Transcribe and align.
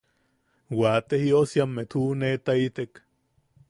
Waate 0.79 1.15
jiosiammet 1.25 1.89
juʼunetaitek. 1.93 2.91